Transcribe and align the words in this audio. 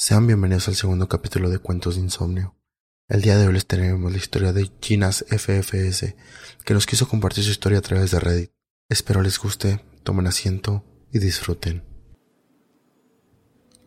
Sean 0.00 0.28
bienvenidos 0.28 0.68
al 0.68 0.76
segundo 0.76 1.08
capítulo 1.08 1.50
de 1.50 1.58
Cuentos 1.58 1.96
de 1.96 2.02
Insomnio. 2.02 2.54
El 3.08 3.20
día 3.20 3.36
de 3.36 3.48
hoy 3.48 3.52
les 3.52 3.66
tenemos 3.66 4.12
la 4.12 4.16
historia 4.16 4.52
de 4.52 4.70
Ginas 4.80 5.24
FFS, 5.28 6.14
que 6.64 6.72
nos 6.72 6.86
quiso 6.86 7.08
compartir 7.08 7.42
su 7.42 7.50
historia 7.50 7.78
a 7.78 7.82
través 7.82 8.12
de 8.12 8.20
Reddit. 8.20 8.52
Espero 8.88 9.22
les 9.22 9.40
guste, 9.40 9.84
tomen 10.04 10.28
asiento 10.28 10.84
y 11.12 11.18
disfruten. 11.18 11.82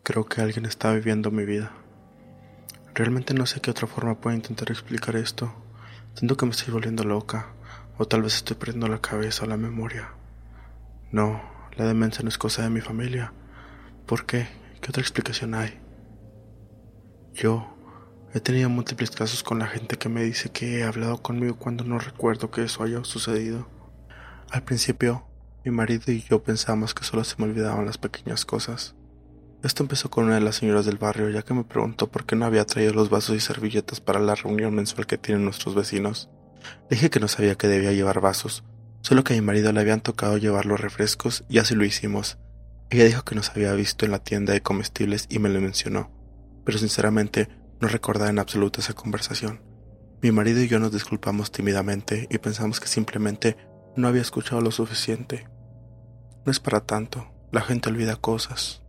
Creo 0.03 0.25
que 0.25 0.41
alguien 0.41 0.65
está 0.65 0.91
viviendo 0.91 1.31
mi 1.31 1.45
vida. 1.45 1.71
Realmente 2.93 3.33
no 3.33 3.46
sé 3.46 3.62
qué 3.62 3.71
otra 3.71 3.87
forma 3.87 4.19
puedo 4.19 4.35
intentar 4.35 4.69
explicar 4.69 5.15
esto. 5.15 5.55
Siento 6.15 6.35
que 6.35 6.46
me 6.46 6.51
estoy 6.51 6.73
volviendo 6.73 7.05
loca, 7.05 7.53
o 7.97 8.05
tal 8.05 8.23
vez 8.23 8.35
estoy 8.35 8.57
perdiendo 8.57 8.89
la 8.89 8.99
cabeza 8.99 9.46
o 9.46 9.47
la 9.47 9.55
memoria. 9.55 10.13
No, 11.09 11.41
la 11.78 11.85
demencia 11.85 12.21
no 12.21 12.28
es 12.28 12.37
cosa 12.37 12.63
de 12.63 12.69
mi 12.69 12.81
familia. 12.81 13.31
¿Por 14.05 14.25
qué? 14.25 14.49
¿Qué 14.81 14.89
otra 14.89 15.01
explicación 15.01 15.53
hay? 15.53 15.80
Yo 17.34 17.66
he 18.34 18.40
tenido 18.40 18.70
múltiples 18.70 19.12
casos 19.12 19.41
con 19.44 19.59
la 19.59 19.67
gente 19.67 19.98
que 19.98 20.09
me 20.09 20.23
dice 20.23 20.49
que 20.49 20.80
he 20.80 20.84
hablado 20.84 21.22
conmigo 21.22 21.55
cuando 21.58 21.84
no 21.84 21.98
recuerdo 21.98 22.52
que 22.52 22.63
eso 22.63 22.84
haya 22.84 23.03
sucedido. 23.03 23.67
Al 24.49 24.63
principio, 24.63 25.26
mi 25.63 25.72
marido 25.72 26.12
y 26.12 26.23
yo 26.23 26.44
pensábamos 26.44 26.94
que 26.94 27.03
solo 27.03 27.23
se 27.23 27.36
me 27.38 27.45
olvidaban 27.45 27.86
las 27.86 27.98
pequeñas 27.98 28.45
cosas. 28.45 28.95
Esto 29.63 29.84
empezó 29.84 30.09
con 30.09 30.25
una 30.25 30.36
de 30.36 30.41
las 30.41 30.55
señoras 30.55 30.86
del 30.86 30.98
barrio, 30.98 31.30
ya 31.30 31.44
que 31.44 31.53
me 31.53 31.63
preguntó 31.63 32.12
por 32.12 32.25
qué 32.25 32.36
no 32.36 32.45
había 32.45 32.66
traído 32.66 32.94
los 32.94 33.09
vasos 33.09 33.36
y 33.36 33.39
servilletas 33.39 34.02
para 34.02 34.20
la 34.20 34.36
reunión 34.36 34.73
mensual 34.73 35.05
que 35.05 35.17
tienen 35.17 35.45
nuestros 35.45 35.75
vecinos. 35.75 36.30
Le 36.89 36.95
dije 36.95 37.09
que 37.09 37.20
no 37.20 37.27
sabía 37.27 37.55
que 37.55 37.67
debía 37.67 37.91
llevar 37.94 38.22
vasos, 38.22 38.63
solo 39.02 39.23
que 39.23 39.34
a 39.34 39.36
mi 39.38 39.41
marido 39.41 39.72
le 39.72 39.80
habían 39.80 40.02
tocado 40.02 40.38
llevar 40.38 40.66
los 40.66 40.81
refrescos 40.81 41.44
y 41.48 41.59
así 41.59 41.75
lo 41.75 41.86
hicimos. 41.86 42.39
Ella 42.89 43.05
dijo 43.05 43.23
que 43.23 43.36
nos 43.36 43.52
había 43.52 43.73
visto 43.73 44.03
en 44.05 44.11
la 44.11 44.20
tienda 44.20 44.52
de 44.52 44.61
comestibles 44.61 45.27
y 45.30 45.39
me 45.39 45.50
lo 45.50 45.61
mencionó, 45.61 46.09
pero 46.64 46.78
sinceramente 46.78 47.50
no 47.80 47.88
recordaba 47.88 48.30
en 48.30 48.40
absoluto 48.40 48.80
esa 48.80 48.94
conversación. 48.94 49.62
Mi 50.22 50.31
marido 50.31 50.62
y 50.62 50.68
yo 50.68 50.80
nos 50.80 50.92
disculpamos 50.92 51.52
tímidamente 51.52 52.28
y 52.30 52.38
pensamos 52.38 52.80
que 52.80 52.88
simplemente 52.88 53.58
no 53.95 54.08
había 54.08 54.22
escuchado 54.22 54.62
lo 54.62 54.72
suficiente. 54.72 55.48
No 56.45 56.52
es 56.52 56.59
para 56.59 56.81
tanto, 56.81 57.28
la 57.52 57.62
gente 57.62 57.90
olvida 57.90 58.16
cosas. 58.16 58.81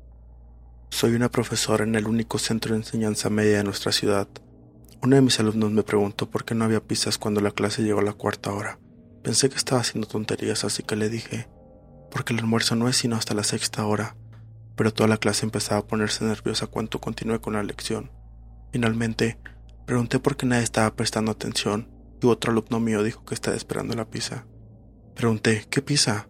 Soy 0.91 1.14
una 1.14 1.31
profesora 1.31 1.84
en 1.84 1.95
el 1.95 2.06
único 2.06 2.39
centro 2.39 2.75
de 2.75 2.81
enseñanza 2.81 3.31
media 3.31 3.56
de 3.56 3.64
nuestra 3.64 3.92
ciudad. 3.92 4.29
Uno 5.03 5.17
de 5.17 5.23
mis 5.23 5.41
alumnos 5.41 5.73
me 5.73 5.83
preguntó 5.83 6.29
por 6.29 6.45
qué 6.45 6.55
no 6.55 6.64
había 6.64 6.84
pizzas 6.84 7.17
cuando 7.17 7.41
la 7.41 7.51
clase 7.51 7.83
llegó 7.83 8.01
a 8.01 8.05
la 8.05 8.12
cuarta 8.12 8.53
hora. 8.53 8.79
Pensé 9.23 9.48
que 9.48 9.57
estaba 9.57 9.81
haciendo 9.81 10.07
tonterías, 10.07 10.64
así 10.64 10.83
que 10.83 10.97
le 10.97 11.09
dije, 11.09 11.48
porque 12.11 12.34
el 12.34 12.41
almuerzo 12.41 12.77
no 12.77 12.89
es 12.89 12.97
sino 12.97 13.17
hasta 13.17 13.34
la 13.34 13.42
sexta 13.42 13.86
hora. 13.86 14.17
Pero 14.77 14.92
toda 14.92 15.09
la 15.09 15.19
clase 15.19 15.45
empezaba 15.45 15.81
a 15.81 15.87
ponerse 15.87 16.25
nerviosa 16.25 16.67
cuando 16.67 17.01
continué 17.01 17.41
con 17.41 17.55
la 17.55 17.62
lección. 17.62 18.11
Finalmente, 18.73 19.39
pregunté 19.87 20.19
por 20.19 20.37
qué 20.37 20.47
nadie 20.47 20.64
estaba 20.64 20.95
prestando 20.95 21.31
atención 21.31 21.89
y 22.23 22.27
otro 22.27 22.53
alumno 22.53 22.81
mío 22.81 23.03
dijo 23.03 23.25
que 23.25 23.34
estaba 23.34 23.56
esperando 23.56 23.95
la 23.95 24.09
pizza. 24.09 24.47
Pregunté, 25.14 25.67
¿qué 25.69 25.83
pizza? 25.83 26.29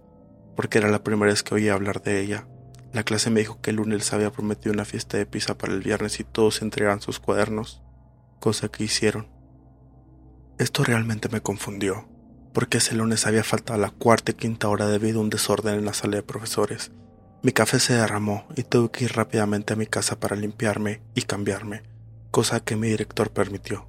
Porque 0.56 0.78
era 0.78 0.90
la 0.90 1.04
primera 1.04 1.30
vez 1.30 1.42
que 1.42 1.54
oía 1.54 1.74
hablar 1.74 2.02
de 2.02 2.20
ella. 2.20 2.48
La 2.92 3.04
clase 3.04 3.30
me 3.30 3.40
dijo 3.40 3.60
que 3.60 3.70
el 3.70 3.76
lunes 3.76 4.12
había 4.12 4.32
prometido 4.32 4.72
una 4.72 4.84
fiesta 4.84 5.16
de 5.16 5.26
pizza 5.26 5.56
para 5.56 5.72
el 5.72 5.80
viernes 5.80 6.20
y 6.20 6.24
todos 6.24 6.60
entregaran 6.60 7.00
sus 7.00 7.20
cuadernos, 7.20 7.82
cosa 8.40 8.68
que 8.68 8.84
hicieron. 8.84 9.28
Esto 10.58 10.84
realmente 10.84 11.28
me 11.30 11.40
confundió, 11.40 12.08
porque 12.52 12.78
ese 12.78 12.94
lunes 12.94 13.26
había 13.26 13.44
faltado 13.44 13.80
la 13.80 13.90
cuarta 13.90 14.32
y 14.32 14.34
quinta 14.34 14.68
hora 14.68 14.86
debido 14.88 15.20
a 15.20 15.22
un 15.22 15.30
desorden 15.30 15.76
en 15.76 15.84
la 15.84 15.94
sala 15.94 16.16
de 16.16 16.22
profesores. 16.22 16.92
Mi 17.44 17.50
café 17.50 17.80
se 17.80 17.94
derramó 17.94 18.46
y 18.54 18.62
tuve 18.62 18.92
que 18.92 19.04
ir 19.04 19.14
rápidamente 19.14 19.72
a 19.72 19.76
mi 19.76 19.86
casa 19.86 20.20
para 20.20 20.36
limpiarme 20.36 21.02
y 21.16 21.22
cambiarme, 21.22 21.82
cosa 22.30 22.60
que 22.60 22.76
mi 22.76 22.86
director 22.86 23.32
permitió. 23.32 23.88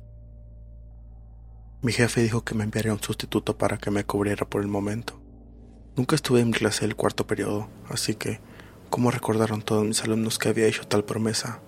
Mi 1.83 1.91
jefe 1.91 2.23
dijo 2.23 2.43
que 2.43 2.55
me 2.55 2.63
enviaría 2.63 2.93
un 2.93 3.03
sustituto 3.03 3.55
para 3.55 3.77
que 3.77 3.91
me 3.91 4.05
cubriera 4.05 4.49
por 4.49 4.61
el 4.61 4.69
momento. 4.69 5.21
Nunca 5.95 6.15
estuve 6.15 6.39
en 6.39 6.51
clase 6.51 6.85
el 6.85 6.95
cuarto 6.95 7.27
periodo, 7.27 7.69
así 7.89 8.15
que 8.15 8.39
cómo 8.89 9.11
recordaron 9.11 9.61
todos 9.61 9.85
mis 9.85 10.03
alumnos 10.03 10.39
que 10.39 10.49
había 10.49 10.65
hecho 10.65 10.87
tal 10.87 11.05
promesa. 11.05 11.59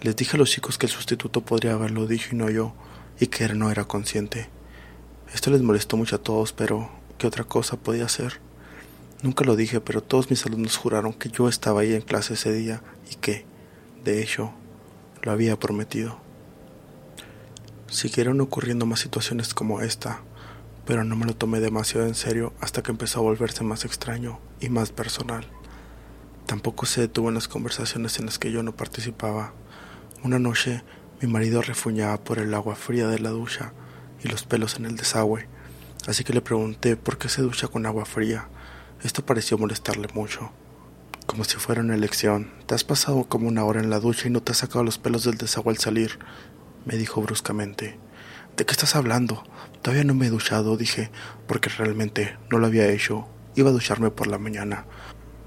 Les 0.00 0.16
dije 0.16 0.36
a 0.36 0.40
los 0.40 0.50
chicos 0.50 0.76
que 0.76 0.86
el 0.86 0.92
sustituto 0.92 1.42
podría 1.42 1.74
haberlo 1.74 2.08
dicho 2.08 2.30
y 2.32 2.34
no 2.34 2.50
yo, 2.50 2.74
y 3.20 3.28
que 3.28 3.44
él 3.44 3.60
no 3.60 3.70
era 3.70 3.84
consciente. 3.84 4.50
Esto 5.32 5.52
les 5.52 5.62
molestó 5.62 5.96
mucho 5.96 6.16
a 6.16 6.22
todos, 6.22 6.52
pero 6.52 6.90
¿qué 7.16 7.28
otra 7.28 7.44
cosa 7.44 7.76
podía 7.76 8.06
hacer? 8.06 8.40
Nunca 9.22 9.44
lo 9.44 9.54
dije, 9.54 9.80
pero 9.80 10.02
todos 10.02 10.30
mis 10.30 10.44
alumnos 10.46 10.76
juraron 10.76 11.12
que 11.12 11.28
yo 11.28 11.48
estaba 11.48 11.82
ahí 11.82 11.94
en 11.94 12.02
clase 12.02 12.34
ese 12.34 12.52
día 12.52 12.82
y 13.08 13.14
que, 13.14 13.46
de 14.02 14.20
hecho, 14.20 14.52
lo 15.22 15.30
había 15.30 15.56
prometido. 15.60 16.18
Siguieron 17.86 18.40
ocurriendo 18.40 18.84
más 18.84 18.98
situaciones 18.98 19.54
como 19.54 19.80
esta, 19.80 20.22
pero 20.84 21.04
no 21.04 21.14
me 21.14 21.26
lo 21.26 21.36
tomé 21.36 21.60
demasiado 21.60 22.04
en 22.08 22.16
serio 22.16 22.52
hasta 22.60 22.82
que 22.82 22.90
empezó 22.90 23.20
a 23.20 23.22
volverse 23.22 23.62
más 23.62 23.84
extraño 23.84 24.40
y 24.60 24.70
más 24.70 24.90
personal. 24.90 25.46
Tampoco 26.46 26.86
se 26.86 27.02
detuvo 27.02 27.28
en 27.28 27.34
las 27.34 27.46
conversaciones 27.46 28.18
en 28.18 28.26
las 28.26 28.40
que 28.40 28.50
yo 28.50 28.64
no 28.64 28.74
participaba. 28.74 29.52
Una 30.24 30.40
noche 30.40 30.82
mi 31.20 31.28
marido 31.28 31.62
refuñaba 31.62 32.16
por 32.24 32.40
el 32.40 32.52
agua 32.54 32.74
fría 32.74 33.06
de 33.06 33.20
la 33.20 33.30
ducha 33.30 33.72
y 34.24 34.28
los 34.28 34.42
pelos 34.42 34.74
en 34.76 34.86
el 34.86 34.96
desagüe, 34.96 35.46
así 36.08 36.24
que 36.24 36.32
le 36.32 36.40
pregunté 36.40 36.96
por 36.96 37.18
qué 37.18 37.28
se 37.28 37.42
ducha 37.42 37.68
con 37.68 37.86
agua 37.86 38.04
fría. 38.04 38.48
Esto 39.04 39.26
pareció 39.26 39.58
molestarle 39.58 40.06
mucho. 40.14 40.52
Como 41.26 41.42
si 41.42 41.56
fuera 41.56 41.80
una 41.80 41.96
elección. 41.96 42.52
Te 42.66 42.76
has 42.76 42.84
pasado 42.84 43.24
como 43.24 43.48
una 43.48 43.64
hora 43.64 43.80
en 43.80 43.90
la 43.90 43.98
ducha 43.98 44.28
y 44.28 44.30
no 44.30 44.42
te 44.42 44.52
has 44.52 44.58
sacado 44.58 44.84
los 44.84 44.98
pelos 44.98 45.24
del 45.24 45.38
desagüe 45.38 45.72
al 45.72 45.78
salir, 45.78 46.20
me 46.84 46.96
dijo 46.96 47.20
bruscamente. 47.20 47.98
¿De 48.56 48.64
qué 48.64 48.72
estás 48.72 48.94
hablando? 48.94 49.42
Todavía 49.82 50.04
no 50.04 50.14
me 50.14 50.26
he 50.26 50.30
duchado, 50.30 50.76
dije, 50.76 51.10
porque 51.48 51.68
realmente 51.68 52.36
no 52.48 52.58
lo 52.58 52.66
había 52.66 52.88
hecho. 52.90 53.26
Iba 53.56 53.70
a 53.70 53.72
ducharme 53.72 54.12
por 54.12 54.28
la 54.28 54.38
mañana. 54.38 54.86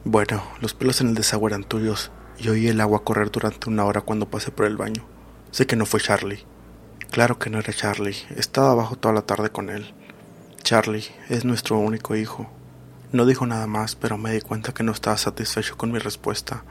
Bueno, 0.04 0.44
los 0.60 0.74
pelos 0.74 1.00
en 1.00 1.10
el 1.10 1.16
desagüe 1.16 1.50
eran 1.50 1.64
tuyos 1.64 2.12
y 2.38 2.50
oí 2.50 2.68
el 2.68 2.82
agua 2.82 3.06
correr 3.06 3.32
durante 3.32 3.70
una 3.70 3.86
hora 3.86 4.02
cuando 4.02 4.30
pasé 4.30 4.52
por 4.52 4.66
el 4.66 4.76
baño. 4.76 5.06
Sé 5.52 5.66
que 5.66 5.78
no 5.78 5.86
fue 5.86 6.02
Charlie. 6.02 6.46
Claro 7.10 7.40
que 7.40 7.50
no 7.50 7.60
era 7.60 7.72
Charlie. 7.72 8.18
Estaba 8.36 8.72
abajo 8.72 8.98
toda 8.98 9.14
la 9.14 9.22
tarde 9.22 9.50
con 9.50 9.70
él. 9.70 9.94
Charlie 10.62 11.06
es 11.30 11.46
nuestro 11.46 11.78
único 11.78 12.18
hijo. 12.18 12.50
No 13.16 13.26
dijo 13.26 13.46
nada 13.46 13.66
más, 13.66 13.96
pero 13.96 14.18
me 14.18 14.34
di 14.34 14.42
cuenta 14.42 14.74
que 14.74 14.84
no 14.84 14.92
estaba 14.92 15.16
satisfecho 15.16 15.78
con 15.78 15.90
mi 15.90 16.00
respuesta. 16.00 16.66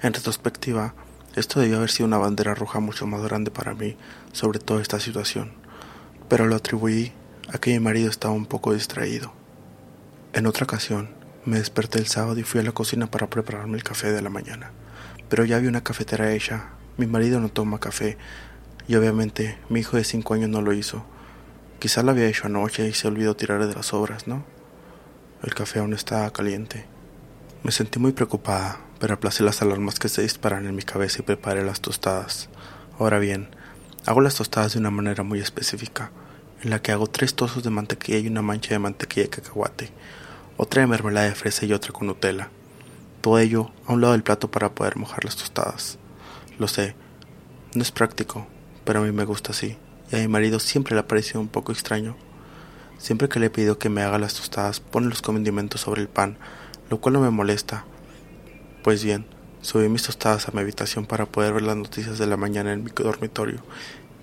En 0.00 0.14
retrospectiva, 0.14 0.94
esto 1.36 1.60
debió 1.60 1.76
haber 1.76 1.90
sido 1.90 2.06
una 2.06 2.16
bandera 2.16 2.54
roja 2.54 2.80
mucho 2.80 3.06
más 3.06 3.20
grande 3.20 3.50
para 3.50 3.74
mí 3.74 3.98
sobre 4.32 4.60
toda 4.60 4.80
esta 4.80 4.98
situación, 4.98 5.52
pero 6.26 6.46
lo 6.46 6.56
atribuí 6.56 7.12
a 7.52 7.58
que 7.58 7.72
mi 7.72 7.80
marido 7.80 8.08
estaba 8.08 8.32
un 8.32 8.46
poco 8.46 8.72
distraído. 8.72 9.34
En 10.32 10.46
otra 10.46 10.64
ocasión, 10.64 11.10
me 11.44 11.58
desperté 11.58 11.98
el 11.98 12.06
sábado 12.06 12.40
y 12.40 12.44
fui 12.44 12.60
a 12.60 12.64
la 12.64 12.72
cocina 12.72 13.10
para 13.10 13.28
prepararme 13.28 13.76
el 13.76 13.84
café 13.84 14.10
de 14.10 14.22
la 14.22 14.30
mañana. 14.30 14.70
Pero 15.28 15.44
ya 15.44 15.56
había 15.56 15.68
una 15.68 15.84
cafetera 15.84 16.32
hecha. 16.32 16.70
Mi 16.96 17.06
marido 17.06 17.40
no 17.40 17.50
toma 17.50 17.78
café 17.78 18.16
y 18.88 18.94
obviamente 18.94 19.58
mi 19.68 19.80
hijo 19.80 19.98
de 19.98 20.04
cinco 20.04 20.32
años 20.32 20.48
no 20.48 20.62
lo 20.62 20.72
hizo. 20.72 21.04
Quizá 21.78 22.02
lo 22.02 22.12
había 22.12 22.26
hecho 22.26 22.46
anoche 22.46 22.88
y 22.88 22.94
se 22.94 23.06
olvidó 23.06 23.36
tirar 23.36 23.66
de 23.66 23.74
las 23.74 23.84
sobras, 23.84 24.26
¿no? 24.26 24.46
El 25.42 25.54
café 25.54 25.78
aún 25.78 25.92
estaba 25.92 26.30
caliente. 26.32 26.86
Me 27.62 27.72
sentí 27.72 27.98
muy 27.98 28.12
preocupada, 28.12 28.80
pero 28.98 29.14
aplacé 29.14 29.42
las 29.42 29.62
alarmas 29.62 29.98
que 29.98 30.08
se 30.08 30.22
disparan 30.22 30.66
en 30.66 30.74
mi 30.74 30.82
cabeza 30.82 31.18
y 31.20 31.22
preparé 31.22 31.64
las 31.64 31.80
tostadas. 31.80 32.48
Ahora 32.98 33.18
bien, 33.18 33.48
hago 34.06 34.20
las 34.20 34.34
tostadas 34.34 34.74
de 34.74 34.78
una 34.78 34.90
manera 34.90 35.22
muy 35.22 35.40
específica, 35.40 36.10
en 36.62 36.70
la 36.70 36.82
que 36.82 36.92
hago 36.92 37.06
tres 37.06 37.34
trozos 37.34 37.62
de 37.62 37.70
mantequilla 37.70 38.18
y 38.18 38.28
una 38.28 38.42
mancha 38.42 38.70
de 38.70 38.78
mantequilla 38.78 39.24
de 39.24 39.30
cacahuate 39.30 39.92
otra 40.62 40.82
de 40.82 40.88
mermelada 40.88 41.26
de 41.26 41.34
fresa 41.34 41.64
y 41.64 41.72
otra 41.72 41.90
con 41.90 42.06
Nutella. 42.06 42.50
Todo 43.22 43.38
ello 43.38 43.70
a 43.86 43.94
un 43.94 44.02
lado 44.02 44.12
del 44.12 44.22
plato 44.22 44.50
para 44.50 44.74
poder 44.74 44.98
mojar 44.98 45.24
las 45.24 45.34
tostadas. 45.34 45.96
Lo 46.58 46.68
sé, 46.68 46.94
no 47.74 47.80
es 47.80 47.90
práctico, 47.90 48.46
pero 48.84 49.00
a 49.00 49.02
mí 49.02 49.10
me 49.10 49.24
gusta 49.24 49.52
así, 49.52 49.78
y 50.12 50.16
a 50.16 50.18
mi 50.18 50.28
marido 50.28 50.60
siempre 50.60 50.94
le 50.94 51.00
ha 51.00 51.08
parecido 51.08 51.40
un 51.40 51.48
poco 51.48 51.72
extraño. 51.72 52.14
Siempre 53.00 53.28
que 53.28 53.40
le 53.40 53.46
he 53.46 53.50
pedido 53.50 53.78
que 53.78 53.88
me 53.88 54.02
haga 54.02 54.18
las 54.18 54.34
tostadas, 54.34 54.78
pone 54.78 55.08
los 55.08 55.22
condimentos 55.22 55.80
sobre 55.80 56.02
el 56.02 56.08
pan, 56.08 56.36
lo 56.90 57.00
cual 57.00 57.14
no 57.14 57.20
me 57.20 57.30
molesta. 57.30 57.84
Pues 58.84 59.02
bien, 59.02 59.26
subí 59.62 59.88
mis 59.88 60.04
tostadas 60.04 60.48
a 60.48 60.52
mi 60.52 60.60
habitación 60.60 61.06
para 61.06 61.26
poder 61.26 61.54
ver 61.54 61.62
las 61.62 61.76
noticias 61.76 62.18
de 62.18 62.26
la 62.26 62.36
mañana 62.36 62.72
en 62.72 62.84
mi 62.84 62.90
dormitorio, 62.90 63.62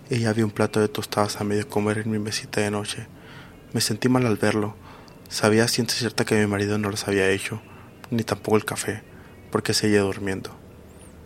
y 0.10 0.20
ya 0.20 0.32
vi 0.32 0.44
un 0.44 0.52
plato 0.52 0.80
de 0.80 0.88
tostadas 0.88 1.42
a 1.42 1.44
medio 1.44 1.68
comer 1.68 1.98
en 1.98 2.12
mi 2.12 2.20
mesita 2.20 2.62
de 2.62 2.72
noche. 2.72 3.08
Me 3.74 3.82
sentí 3.82 4.08
mal 4.08 4.26
al 4.26 4.38
verlo, 4.38 4.76
Sabía 5.30 5.68
ciencia 5.68 6.00
cierta 6.00 6.24
que 6.24 6.40
mi 6.40 6.48
marido 6.48 6.78
no 6.78 6.90
los 6.90 7.06
había 7.10 7.30
hecho, 7.30 7.62
ni 8.12 8.24
tampoco 8.24 8.56
el 8.56 8.64
café, 8.64 9.04
porque 9.52 9.74
seguía 9.74 10.00
durmiendo. 10.00 10.52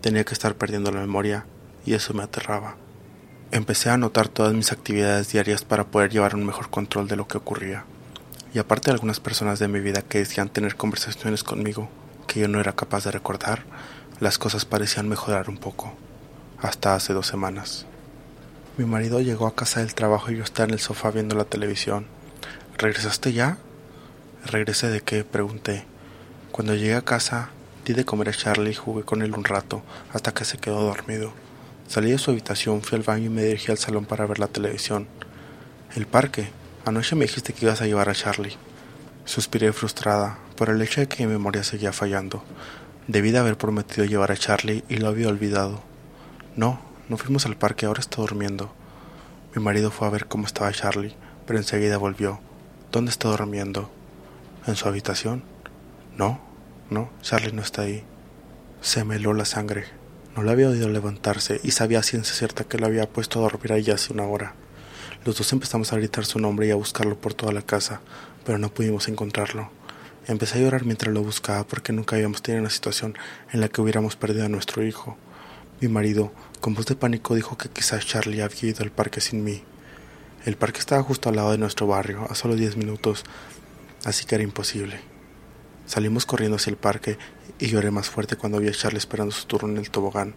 Tenía 0.01 0.23
que 0.23 0.33
estar 0.33 0.55
perdiendo 0.55 0.91
la 0.91 1.01
memoria 1.01 1.45
y 1.85 1.93
eso 1.93 2.15
me 2.15 2.23
aterraba. 2.23 2.77
Empecé 3.53 3.89
a 3.89 3.95
anotar 3.95 4.29
todas 4.29 4.53
mis 4.53 4.71
actividades 4.71 5.29
diarias 5.33 5.65
para 5.65 5.83
poder 5.83 6.09
llevar 6.09 6.35
un 6.35 6.45
mejor 6.45 6.69
control 6.69 7.09
de 7.09 7.17
lo 7.17 7.27
que 7.27 7.37
ocurría. 7.37 7.83
Y 8.53 8.59
aparte 8.59 8.85
de 8.85 8.93
algunas 8.93 9.19
personas 9.19 9.59
de 9.59 9.67
mi 9.67 9.81
vida 9.81 10.03
que 10.03 10.19
decían 10.19 10.47
tener 10.47 10.77
conversaciones 10.77 11.43
conmigo 11.43 11.89
que 12.27 12.39
yo 12.39 12.47
no 12.47 12.61
era 12.61 12.71
capaz 12.71 13.03
de 13.03 13.11
recordar, 13.11 13.63
las 14.21 14.37
cosas 14.37 14.63
parecían 14.63 15.09
mejorar 15.09 15.49
un 15.49 15.57
poco. 15.57 15.93
hasta 16.61 16.95
hace 16.95 17.11
dos 17.11 17.27
semanas. 17.27 17.87
Mi 18.77 18.85
marido 18.85 19.19
llegó 19.19 19.47
a 19.47 19.55
casa 19.55 19.81
del 19.81 19.95
trabajo 19.95 20.31
y 20.31 20.37
yo 20.37 20.43
estaba 20.43 20.67
en 20.67 20.73
el 20.75 20.79
sofá 20.79 21.11
viendo 21.11 21.35
la 21.35 21.43
televisión. 21.43 22.05
¿Regresaste 22.77 23.33
ya? 23.33 23.57
¿Regresé 24.45 24.87
de 24.87 25.01
qué? 25.01 25.25
pregunté. 25.25 25.83
Cuando 26.53 26.73
llegué 26.75 26.95
a 26.95 27.01
casa, 27.01 27.49
di 27.83 27.93
de 27.93 28.05
comer 28.05 28.29
a 28.29 28.33
Charlie 28.33 28.71
y 28.71 28.75
jugué 28.75 29.03
con 29.03 29.23
él 29.23 29.33
un 29.33 29.43
rato, 29.43 29.81
hasta 30.13 30.33
que 30.33 30.45
se 30.45 30.57
quedó 30.57 30.83
dormido. 30.83 31.33
Salí 31.91 32.11
de 32.11 32.19
su 32.19 32.31
habitación, 32.31 32.81
fui 32.81 32.97
al 32.97 33.03
baño 33.03 33.25
y 33.25 33.29
me 33.29 33.43
dirigí 33.43 33.69
al 33.69 33.77
salón 33.77 34.05
para 34.05 34.25
ver 34.25 34.39
la 34.39 34.47
televisión. 34.47 35.09
El 35.93 36.07
parque. 36.07 36.49
Anoche 36.85 37.17
me 37.17 37.25
dijiste 37.25 37.51
que 37.51 37.65
ibas 37.65 37.81
a 37.81 37.85
llevar 37.85 38.07
a 38.07 38.15
Charlie. 38.15 38.55
Suspiré 39.25 39.73
frustrada 39.73 40.39
por 40.55 40.69
el 40.69 40.81
hecho 40.81 41.01
de 41.01 41.09
que 41.09 41.27
mi 41.27 41.33
memoria 41.33 41.65
seguía 41.65 41.91
fallando. 41.91 42.45
Debí 43.09 43.31
de 43.31 43.39
haber 43.39 43.57
prometido 43.57 44.05
llevar 44.05 44.31
a 44.31 44.37
Charlie 44.37 44.85
y 44.87 44.99
lo 44.99 45.09
había 45.09 45.27
olvidado. 45.27 45.81
No, 46.55 46.79
no 47.09 47.17
fuimos 47.17 47.45
al 47.45 47.57
parque, 47.57 47.87
ahora 47.87 47.99
está 47.99 48.21
durmiendo. 48.21 48.73
Mi 49.53 49.61
marido 49.61 49.91
fue 49.91 50.07
a 50.07 50.11
ver 50.11 50.27
cómo 50.27 50.45
estaba 50.45 50.71
Charlie, 50.71 51.13
pero 51.45 51.59
enseguida 51.59 51.97
volvió. 51.97 52.39
¿Dónde 52.89 53.11
está 53.11 53.27
durmiendo? 53.27 53.91
¿En 54.65 54.77
su 54.77 54.87
habitación? 54.87 55.43
No, 56.15 56.39
no, 56.89 57.09
Charlie 57.21 57.51
no 57.51 57.61
está 57.61 57.81
ahí. 57.81 58.05
Se 58.79 59.03
me 59.03 59.17
heló 59.17 59.33
la 59.33 59.43
sangre. 59.43 59.99
No 60.35 60.43
le 60.43 60.51
había 60.51 60.69
oído 60.69 60.87
levantarse 60.87 61.59
y 61.61 61.71
sabía 61.71 61.99
a 61.99 62.03
ciencia 62.03 62.33
cierta 62.33 62.63
que 62.63 62.77
lo 62.77 62.85
había 62.85 63.09
puesto 63.09 63.39
a 63.39 63.41
dormir 63.41 63.73
allí 63.73 63.91
hace 63.91 64.13
una 64.13 64.23
hora. 64.23 64.55
Los 65.25 65.37
dos 65.37 65.51
empezamos 65.51 65.91
a 65.91 65.97
gritar 65.97 66.25
su 66.25 66.39
nombre 66.39 66.67
y 66.67 66.71
a 66.71 66.75
buscarlo 66.75 67.19
por 67.19 67.33
toda 67.33 67.51
la 67.51 67.61
casa, 67.61 67.99
pero 68.45 68.57
no 68.57 68.73
pudimos 68.73 69.09
encontrarlo. 69.09 69.69
Empecé 70.27 70.57
a 70.57 70.61
llorar 70.61 70.85
mientras 70.85 71.13
lo 71.13 71.21
buscaba 71.21 71.65
porque 71.65 71.91
nunca 71.91 72.15
habíamos 72.15 72.41
tenido 72.41 72.61
una 72.61 72.69
situación 72.69 73.17
en 73.51 73.59
la 73.59 73.67
que 73.67 73.81
hubiéramos 73.81 74.15
perdido 74.15 74.45
a 74.45 74.49
nuestro 74.49 74.85
hijo. 74.85 75.17
Mi 75.81 75.89
marido, 75.89 76.31
con 76.61 76.75
voz 76.75 76.85
de 76.85 76.95
pánico, 76.95 77.35
dijo 77.35 77.57
que 77.57 77.67
quizás 77.67 78.05
Charlie 78.05 78.41
había 78.41 78.69
ido 78.69 78.83
al 78.83 78.91
parque 78.91 79.19
sin 79.19 79.43
mí. 79.43 79.63
El 80.45 80.55
parque 80.55 80.79
estaba 80.79 81.03
justo 81.03 81.27
al 81.27 81.35
lado 81.35 81.51
de 81.51 81.57
nuestro 81.57 81.87
barrio, 81.87 82.25
a 82.29 82.35
solo 82.35 82.55
diez 82.55 82.77
minutos, 82.77 83.25
así 84.05 84.25
que 84.25 84.35
era 84.35 84.43
imposible. 84.45 85.10
Salimos 85.85 86.25
corriendo 86.25 86.57
hacia 86.57 86.71
el 86.71 86.77
parque 86.77 87.17
y 87.59 87.67
lloré 87.67 87.91
más 87.91 88.09
fuerte 88.09 88.35
cuando 88.35 88.59
vi 88.59 88.67
a 88.67 88.71
Charlie 88.71 88.97
esperando 88.97 89.31
su 89.33 89.45
turno 89.45 89.69
en 89.69 89.77
el 89.77 89.91
tobogán. 89.91 90.35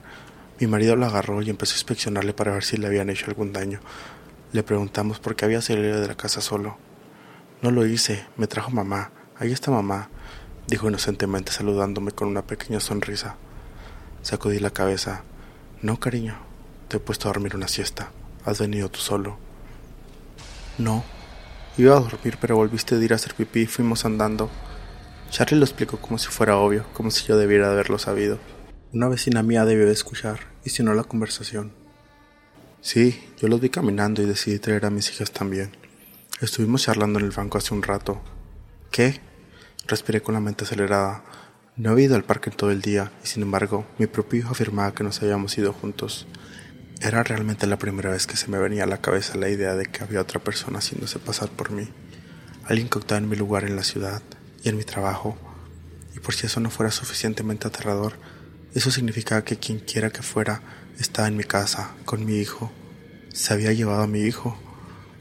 Mi 0.61 0.67
marido 0.67 0.97
lo 0.97 1.07
agarró 1.07 1.43
y 1.43 1.51
empezó 1.51 1.73
a 1.73 1.77
inspeccionarle 1.77 2.33
para 2.33 2.53
ver 2.53 2.65
si 2.65 2.77
le 2.77 2.87
habían 2.87 3.11
hecho 3.11 3.27
algún 3.27 3.53
daño. 3.53 3.81
Le 4.53 4.63
preguntamos 4.63 5.19
por 5.19 5.35
qué 5.35 5.45
había 5.45 5.61
salido 5.61 6.01
de 6.01 6.09
la 6.09 6.17
casa 6.17 6.41
solo. 6.41 6.77
No 7.63 7.71
lo 7.71 7.87
hice, 7.87 8.27
me 8.37 8.47
trajo 8.47 8.71
mamá. 8.71 9.11
Ahí 9.39 9.53
está 9.53 9.71
mamá, 9.71 10.11
dijo 10.69 10.89
inocentemente 10.89 11.51
saludándome 11.51 12.13
con 12.13 12.29
una 12.29 12.47
pequeña 12.47 12.79
sonrisa. 12.79 13.37
Sacudí 14.23 14.59
la 14.59 14.71
cabeza. 14.71 15.25
No, 15.83 15.99
cariño, 15.99 16.37
te 16.89 16.99
he 16.99 17.01
puesto 17.01 17.29
a 17.29 17.33
dormir 17.33 17.57
una 17.57 17.69
siesta. 17.69 18.11
Has 18.45 18.61
venido 18.61 18.89
tú 18.91 19.01
solo. 19.01 19.39
No. 20.79 21.05
Iba 21.77 21.97
a 21.97 22.01
dormir, 22.01 22.39
pero 22.41 22.57
volviste 22.57 22.97
de 22.97 23.05
ir 23.05 23.13
a 23.13 23.17
hacer 23.17 23.35
pipí 23.35 23.63
y 23.63 23.67
fuimos 23.67 24.05
andando. 24.05 24.51
Charlie 25.35 25.59
lo 25.59 25.65
explicó 25.65 25.97
como 25.97 26.17
si 26.17 26.29
fuera 26.29 26.59
obvio, 26.59 26.87
como 26.93 27.11
si 27.11 27.27
yo 27.27 27.37
debiera 27.37 27.69
haberlo 27.69 27.99
sabido. 27.99 28.39
Una 28.93 29.09
vecina 29.09 29.43
mía 29.43 29.65
debió 29.65 29.85
de 29.85 29.93
escuchar, 29.93 30.39
y 30.65 30.71
si 30.71 30.85
no 30.85 30.95
la 30.95 31.03
conversación. 31.03 31.73
Sí, 32.81 33.21
yo 33.41 33.49
los 33.49 33.61
vi 33.61 33.69
caminando 33.69 34.23
y 34.23 34.27
decidí 34.27 34.61
traer 34.61 34.87
a 34.87 34.91
mis 34.91 35.11
hijas 35.11 35.33
también. 35.33 35.73
Estuvimos 36.41 36.85
charlando 36.85 37.19
en 37.19 37.25
el 37.25 37.33
banco 37.33 37.59
hace 37.59 37.75
un 37.75 37.83
rato. 37.83 38.23
¿Qué? 38.93 39.21
Respiré 39.89 40.23
con 40.23 40.35
la 40.35 40.41
mente 40.41 40.63
acelerada. 40.63 41.25
No 41.75 41.91
había 41.91 42.05
ido 42.05 42.15
al 42.15 42.23
parque 42.23 42.53
todo 42.53 42.71
el 42.71 42.81
día, 42.81 43.11
y 43.25 43.27
sin 43.27 43.43
embargo, 43.43 43.85
mi 43.99 44.07
propio 44.07 44.39
hijo 44.39 44.53
afirmaba 44.53 44.95
que 44.95 45.03
nos 45.03 45.21
habíamos 45.21 45.59
ido 45.59 45.73
juntos. 45.73 46.29
Era 47.01 47.25
realmente 47.25 47.67
la 47.67 47.77
primera 47.77 48.11
vez 48.11 48.29
que 48.29 48.37
se 48.37 48.47
me 48.47 48.59
venía 48.59 48.85
a 48.85 48.87
la 48.87 49.01
cabeza 49.01 49.37
la 49.37 49.49
idea 49.49 49.75
de 49.75 49.87
que 49.87 50.05
había 50.05 50.21
otra 50.21 50.39
persona 50.39 50.79
haciéndose 50.79 51.19
pasar 51.19 51.49
por 51.49 51.73
mí. 51.73 51.89
Alguien 52.67 52.89
que 52.89 53.01
en 53.17 53.29
mi 53.29 53.35
lugar 53.35 53.65
en 53.65 53.75
la 53.75 53.83
ciudad, 53.83 54.23
y 54.65 54.71
en 54.71 54.77
mi 54.77 54.85
trabajo. 54.85 55.37
Y 56.17 56.21
por 56.21 56.35
si 56.35 56.47
eso 56.47 56.59
no 56.59 56.71
fuera 56.71 56.91
suficientemente 56.91 57.69
aterrador, 57.69 58.15
eso 58.75 58.91
significaba 58.91 59.45
que 59.45 59.57
quien 59.57 59.79
quiera 59.79 60.11
que 60.11 60.23
fuera 60.23 60.63
estaba 60.99 61.29
en 61.29 61.37
mi 61.37 61.45
casa, 61.45 61.93
con 62.05 62.25
mi 62.25 62.39
hijo. 62.39 62.73
Se 63.33 63.53
había 63.53 63.73
llevado 63.73 64.03
a 64.03 64.09
mi 64.09 64.21
hijo. 64.23 64.59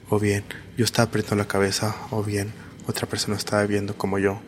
O 0.10 0.20
bien, 0.20 0.44
yo 0.78 0.86
estaba 0.86 1.10
apretando 1.10 1.44
la 1.44 1.48
cabeza, 1.48 1.96
o 2.10 2.24
bien, 2.24 2.54
otra 2.88 3.08
persona 3.08 3.38
estaba 3.38 3.66
viendo 3.66 3.98
como 3.98 4.18
yo. 4.18 4.42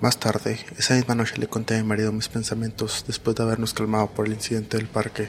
Más 0.00 0.20
tarde, 0.20 0.58
esa 0.78 0.94
misma 0.94 1.14
noche 1.14 1.38
le 1.38 1.48
conté 1.48 1.74
a 1.74 1.82
mi 1.82 1.88
marido 1.88 2.12
mis 2.12 2.28
pensamientos 2.28 3.04
después 3.06 3.36
de 3.36 3.42
habernos 3.42 3.74
calmado 3.74 4.10
por 4.10 4.26
el 4.26 4.32
incidente 4.32 4.76
del 4.76 4.86
parque, 4.86 5.28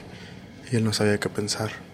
y 0.72 0.76
él 0.76 0.84
no 0.84 0.94
sabía 0.94 1.20
qué 1.20 1.30
pensar. 1.30 1.89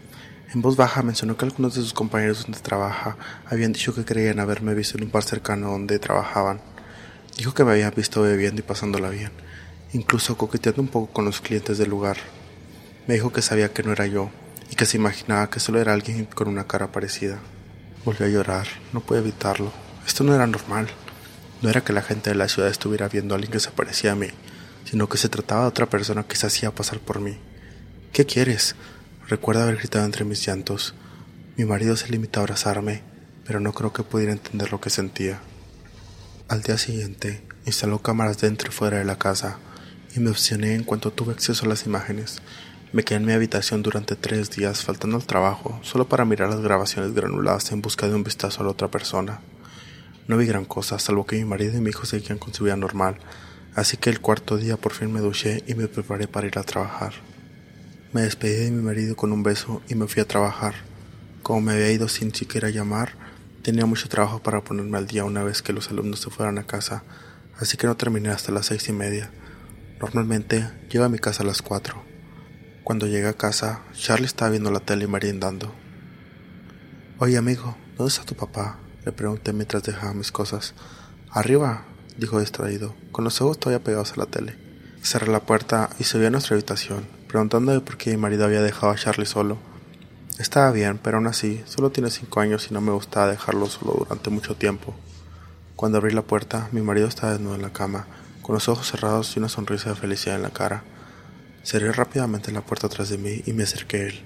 En 0.53 0.61
voz 0.61 0.75
baja 0.75 1.01
mencionó 1.01 1.35
que 1.37 1.45
algunos 1.45 1.75
de 1.75 1.81
sus 1.81 1.93
compañeros 1.93 2.43
donde 2.43 2.59
trabaja 2.59 3.17
habían 3.45 3.73
dicho 3.73 3.93
que 3.93 4.05
creían 4.05 4.39
haberme 4.39 4.73
visto 4.73 4.97
en 4.97 5.05
un 5.05 5.11
bar 5.11 5.23
cercano 5.23 5.71
donde 5.71 5.99
trabajaban. 5.99 6.61
Dijo 7.37 7.53
que 7.53 7.63
me 7.65 7.71
habían 7.71 7.93
visto 7.95 8.21
bebiendo 8.21 8.59
y 8.59 8.63
pasándola 8.63 9.09
bien, 9.09 9.31
incluso 9.93 10.37
coqueteando 10.37 10.81
un 10.81 10.87
poco 10.87 11.11
con 11.11 11.25
los 11.25 11.41
clientes 11.41 11.77
del 11.77 11.89
lugar. 11.89 12.17
Me 13.07 13.15
dijo 13.15 13.33
que 13.33 13.41
sabía 13.41 13.73
que 13.73 13.83
no 13.83 13.91
era 13.91 14.05
yo 14.07 14.29
y 14.71 14.75
que 14.75 14.85
se 14.85 14.97
imaginaba 14.97 15.49
que 15.49 15.59
solo 15.59 15.81
era 15.81 15.93
alguien 15.93 16.25
con 16.25 16.47
una 16.47 16.67
cara 16.67 16.91
parecida. 16.91 17.39
Volví 18.05 18.23
a 18.23 18.29
llorar, 18.29 18.67
no 18.93 19.01
pude 19.01 19.19
evitarlo. 19.19 19.71
Esto 20.05 20.23
no 20.23 20.33
era 20.33 20.47
normal. 20.47 20.87
No 21.61 21.69
era 21.69 21.81
que 21.81 21.93
la 21.93 22.01
gente 22.01 22.29
de 22.29 22.35
la 22.35 22.47
ciudad 22.47 22.69
estuviera 22.69 23.07
viendo 23.07 23.33
a 23.33 23.37
alguien 23.37 23.51
que 23.51 23.59
se 23.59 23.71
parecía 23.71 24.11
a 24.11 24.15
mí, 24.15 24.27
sino 24.85 25.09
que 25.09 25.17
se 25.17 25.29
trataba 25.29 25.63
de 25.63 25.69
otra 25.69 25.89
persona 25.89 26.23
que 26.23 26.35
se 26.35 26.45
hacía 26.45 26.69
pasar 26.69 26.99
por 26.99 27.19
mí. 27.19 27.37
¿Qué 28.13 28.25
quieres? 28.25 28.75
Recuerdo 29.27 29.63
haber 29.63 29.77
gritado 29.77 30.05
entre 30.05 30.23
mis 30.23 30.45
llantos. 30.45 30.93
Mi 31.57 31.65
marido 31.65 31.97
se 31.97 32.09
limitó 32.09 32.39
a 32.39 32.43
abrazarme, 32.43 33.01
pero 33.43 33.59
no 33.59 33.73
creo 33.73 33.91
que 33.91 34.03
pudiera 34.03 34.31
entender 34.31 34.71
lo 34.71 34.79
que 34.79 34.91
sentía. 34.91 35.39
Al 36.47 36.61
día 36.61 36.77
siguiente, 36.77 37.41
instaló 37.65 38.03
cámaras 38.03 38.39
dentro 38.39 38.69
y 38.69 38.71
fuera 38.71 38.99
de 38.99 39.05
la 39.05 39.17
casa 39.17 39.57
y 40.15 40.19
me 40.19 40.29
opcioné 40.29 40.75
en 40.75 40.83
cuanto 40.83 41.11
tuve 41.11 41.33
acceso 41.33 41.65
a 41.65 41.69
las 41.69 41.87
imágenes. 41.87 42.39
Me 42.93 43.03
quedé 43.03 43.17
en 43.17 43.25
mi 43.25 43.33
habitación 43.33 43.81
durante 43.81 44.15
tres 44.15 44.51
días, 44.51 44.83
faltando 44.83 45.17
al 45.17 45.25
trabajo, 45.25 45.79
solo 45.81 46.07
para 46.07 46.23
mirar 46.23 46.49
las 46.49 46.61
grabaciones 46.61 47.15
granuladas 47.15 47.71
en 47.71 47.81
busca 47.81 48.07
de 48.07 48.13
un 48.13 48.23
vistazo 48.23 48.61
a 48.61 48.65
la 48.65 48.71
otra 48.71 48.91
persona. 48.91 49.41
No 50.27 50.37
vi 50.37 50.45
gran 50.45 50.65
cosa, 50.65 50.99
salvo 50.99 51.25
que 51.25 51.37
mi 51.37 51.45
marido 51.45 51.75
y 51.75 51.81
mi 51.81 51.89
hijo 51.89 52.05
seguían 52.05 52.37
con 52.37 52.53
su 52.53 52.65
vida 52.65 52.75
normal, 52.75 53.17
así 53.73 53.97
que 53.97 54.11
el 54.11 54.21
cuarto 54.21 54.57
día 54.57 54.77
por 54.77 54.93
fin 54.93 55.11
me 55.11 55.19
duché 55.19 55.63
y 55.65 55.73
me 55.73 55.87
preparé 55.87 56.27
para 56.27 56.45
ir 56.45 56.59
a 56.59 56.63
trabajar. 56.63 57.13
Me 58.15 58.21
despedí 58.21 58.55
de 58.63 58.71
mi 58.71 58.81
marido 58.81 59.17
con 59.17 59.33
un 59.33 59.43
beso 59.43 59.81
y 59.89 59.95
me 59.95 60.07
fui 60.07 60.21
a 60.21 60.25
trabajar. 60.25 60.73
Como 61.43 61.59
me 61.59 61.73
había 61.73 61.91
ido 61.91 62.07
sin 62.07 62.33
siquiera 62.33 62.69
llamar, 62.69 63.11
tenía 63.61 63.85
mucho 63.85 64.07
trabajo 64.07 64.41
para 64.41 64.63
ponerme 64.63 64.97
al 64.97 65.05
día 65.05 65.25
una 65.25 65.43
vez 65.43 65.61
que 65.61 65.73
los 65.73 65.89
alumnos 65.89 66.21
se 66.21 66.29
fueran 66.29 66.57
a 66.57 66.63
casa, 66.63 67.03
así 67.59 67.75
que 67.75 67.87
no 67.87 67.97
terminé 67.97 68.29
hasta 68.29 68.53
las 68.53 68.67
seis 68.67 68.87
y 68.87 68.93
media. 68.93 69.31
Normalmente 69.99 70.65
llego 70.89 71.03
a 71.03 71.09
mi 71.09 71.19
casa 71.19 71.43
a 71.43 71.45
las 71.45 71.61
cuatro. 71.61 72.05
Cuando 72.85 73.05
llegué 73.05 73.27
a 73.27 73.33
casa, 73.33 73.81
Charlie 73.91 74.27
estaba 74.27 74.51
viendo 74.51 74.71
la 74.71 74.79
tele 74.79 75.03
y 75.03 75.07
merendando. 75.09 75.75
Oye 77.19 77.35
amigo, 77.35 77.75
¿dónde 77.97 78.13
está 78.13 78.23
tu 78.23 78.35
papá? 78.35 78.79
Le 79.03 79.11
pregunté 79.11 79.51
mientras 79.51 79.83
dejaba 79.83 80.13
mis 80.13 80.31
cosas. 80.31 80.73
Arriba, 81.31 81.83
dijo 82.17 82.39
distraído, 82.39 82.95
con 83.11 83.25
los 83.25 83.41
ojos 83.41 83.59
todavía 83.59 83.83
pegados 83.83 84.13
a 84.13 84.21
la 84.21 84.25
tele. 84.25 84.55
Cerré 85.03 85.29
la 85.29 85.41
puerta 85.41 85.89
y 85.99 86.05
subí 86.05 86.25
a 86.25 86.29
nuestra 86.29 86.55
habitación 86.55 87.14
preguntándome 87.35 87.81
por 87.81 87.97
qué 87.97 88.11
mi 88.11 88.15
marido 88.15 88.45
había 88.45 88.61
dejado 88.61 88.93
a 88.93 88.95
Charlie 88.95 89.25
solo. 89.25 89.57
Estaba 90.39 90.71
bien, 90.71 90.97
pero 90.97 91.17
aún 91.17 91.27
así, 91.27 91.61
solo 91.65 91.89
tiene 91.89 92.09
cinco 92.09 92.39
años 92.39 92.65
y 92.71 92.73
no 92.73 92.79
me 92.79 92.93
gustaba 92.93 93.27
dejarlo 93.27 93.65
solo 93.65 93.93
durante 93.99 94.29
mucho 94.29 94.55
tiempo. 94.55 94.95
Cuando 95.75 95.97
abrí 95.97 96.13
la 96.13 96.21
puerta, 96.21 96.69
mi 96.71 96.79
marido 96.79 97.09
estaba 97.09 97.33
desnudo 97.33 97.55
en 97.55 97.61
la 97.61 97.73
cama, 97.73 98.07
con 98.41 98.53
los 98.53 98.69
ojos 98.69 98.89
cerrados 98.89 99.35
y 99.35 99.39
una 99.39 99.49
sonrisa 99.49 99.89
de 99.89 99.97
felicidad 99.97 100.37
en 100.37 100.43
la 100.43 100.51
cara. 100.51 100.85
Cerré 101.61 101.91
rápidamente 101.91 102.53
la 102.53 102.61
puerta 102.61 102.87
atrás 102.87 103.09
de 103.09 103.17
mí 103.17 103.41
y 103.45 103.51
me 103.51 103.63
acerqué 103.63 103.97
a 103.97 104.03
él. 104.05 104.21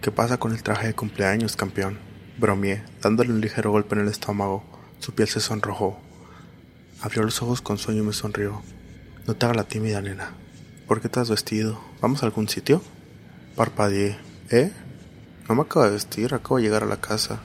¿Qué 0.00 0.12
pasa 0.12 0.36
con 0.36 0.52
el 0.52 0.62
traje 0.62 0.86
de 0.86 0.94
cumpleaños, 0.94 1.56
campeón? 1.56 1.98
Bromeé, 2.38 2.84
dándole 3.00 3.32
un 3.32 3.40
ligero 3.40 3.72
golpe 3.72 3.96
en 3.96 4.02
el 4.02 4.08
estómago. 4.08 4.62
Su 5.00 5.16
piel 5.16 5.26
se 5.26 5.40
sonrojó. 5.40 5.98
Abrió 7.00 7.24
los 7.24 7.42
ojos 7.42 7.60
con 7.60 7.76
sueño 7.76 8.04
y 8.04 8.06
me 8.06 8.12
sonrió. 8.12 8.62
No 9.26 9.34
te 9.34 9.46
hagas 9.46 9.56
la 9.56 9.64
tímida, 9.64 10.00
nena. 10.00 10.41
¿Por 10.92 11.00
qué 11.00 11.08
te 11.08 11.20
has 11.20 11.30
vestido? 11.30 11.80
¿Vamos 12.02 12.22
a 12.22 12.26
algún 12.26 12.50
sitio? 12.50 12.82
Parpadeé. 13.56 14.18
¿Eh? 14.50 14.70
No 15.48 15.54
me 15.54 15.62
acabo 15.62 15.86
de 15.86 15.92
vestir, 15.92 16.34
acabo 16.34 16.58
de 16.58 16.64
llegar 16.64 16.82
a 16.82 16.86
la 16.86 17.00
casa. 17.00 17.40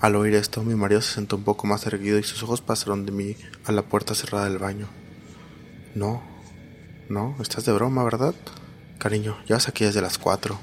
Al 0.00 0.16
oír 0.16 0.34
esto, 0.34 0.60
mi 0.64 0.74
marido 0.74 1.00
se 1.00 1.14
sentó 1.14 1.36
un 1.36 1.44
poco 1.44 1.68
más 1.68 1.86
erguido 1.86 2.18
y 2.18 2.24
sus 2.24 2.42
ojos 2.42 2.62
pasaron 2.62 3.06
de 3.06 3.12
mí 3.12 3.36
a 3.64 3.70
la 3.70 3.82
puerta 3.82 4.16
cerrada 4.16 4.46
del 4.46 4.58
baño. 4.58 4.88
No, 5.94 6.20
no, 7.08 7.36
estás 7.40 7.64
de 7.64 7.72
broma, 7.72 8.02
¿verdad? 8.02 8.34
Cariño, 8.98 9.38
ya 9.46 9.54
vas 9.54 9.68
aquí 9.68 9.84
desde 9.84 10.02
las 10.02 10.18
cuatro. 10.18 10.58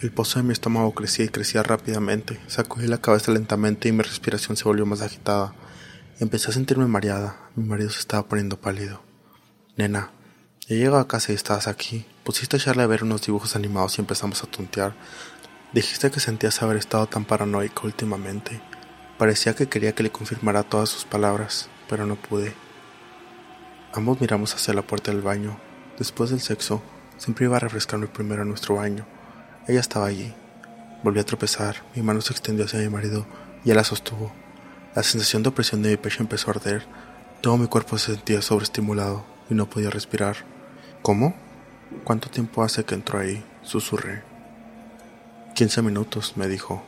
El 0.00 0.10
pozo 0.10 0.38
de 0.38 0.44
mi 0.44 0.54
estómago 0.54 0.94
crecía 0.94 1.26
y 1.26 1.28
crecía 1.28 1.62
rápidamente. 1.62 2.40
Sacudí 2.46 2.86
la 2.86 3.02
cabeza 3.02 3.30
lentamente 3.30 3.90
y 3.90 3.92
mi 3.92 4.02
respiración 4.02 4.56
se 4.56 4.64
volvió 4.64 4.86
más 4.86 5.02
agitada. 5.02 5.52
Empecé 6.18 6.48
a 6.48 6.54
sentirme 6.54 6.86
mareada. 6.86 7.36
Mi 7.56 7.68
marido 7.68 7.90
se 7.90 7.98
estaba 7.98 8.26
poniendo 8.26 8.58
pálido. 8.58 9.02
Nena, 9.76 10.12
ya 10.68 10.76
llego 10.76 10.96
a 10.96 11.08
casa 11.08 11.32
y 11.32 11.34
estabas 11.34 11.66
aquí. 11.66 12.06
Pusiste 12.24 12.56
a 12.56 12.60
Charlie 12.60 12.84
a 12.84 12.86
ver 12.86 13.02
unos 13.02 13.22
dibujos 13.26 13.56
animados 13.56 13.98
y 13.98 14.00
empezamos 14.00 14.42
a 14.42 14.46
tontear. 14.46 14.94
Dijiste 15.72 16.10
que 16.10 16.20
sentías 16.20 16.62
haber 16.62 16.76
estado 16.76 17.06
tan 17.06 17.24
paranoico 17.24 17.86
últimamente. 17.86 18.60
Parecía 19.18 19.54
que 19.54 19.68
quería 19.68 19.94
que 19.94 20.02
le 20.02 20.12
confirmara 20.12 20.62
todas 20.62 20.88
sus 20.88 21.04
palabras, 21.04 21.68
pero 21.88 22.06
no 22.06 22.16
pude. 22.16 22.54
Ambos 23.92 24.20
miramos 24.20 24.54
hacia 24.54 24.74
la 24.74 24.82
puerta 24.82 25.10
del 25.10 25.22
baño. 25.22 25.58
Después 25.98 26.30
del 26.30 26.40
sexo, 26.40 26.82
siempre 27.18 27.46
iba 27.46 27.56
a 27.56 27.60
refrescarme 27.60 28.06
primero 28.06 28.42
en 28.42 28.48
nuestro 28.48 28.76
baño. 28.76 29.06
Ella 29.66 29.80
estaba 29.80 30.06
allí. 30.06 30.32
Volví 31.02 31.18
a 31.18 31.24
tropezar, 31.24 31.82
mi 31.96 32.02
mano 32.02 32.20
se 32.20 32.32
extendió 32.32 32.64
hacia 32.64 32.78
mi 32.78 32.88
marido 32.88 33.26
y 33.64 33.70
él 33.70 33.76
la 33.76 33.84
sostuvo. 33.84 34.32
La 34.94 35.02
sensación 35.02 35.42
de 35.42 35.48
opresión 35.48 35.82
de 35.82 35.90
mi 35.90 35.96
pecho 35.96 36.22
empezó 36.22 36.50
a 36.50 36.54
arder. 36.54 36.86
Todo 37.40 37.56
mi 37.56 37.66
cuerpo 37.66 37.98
se 37.98 38.14
sentía 38.14 38.42
sobreestimulado 38.42 39.24
y 39.50 39.54
no 39.54 39.68
podía 39.68 39.90
respirar. 39.90 40.51
¿Cómo? 41.02 41.34
¿Cuánto 42.04 42.30
tiempo 42.30 42.62
hace 42.62 42.84
que 42.84 42.94
entró 42.94 43.18
ahí? 43.18 43.44
Susurré. 43.62 44.22
Quince 45.52 45.82
minutos, 45.82 46.36
me 46.36 46.46
dijo. 46.46 46.80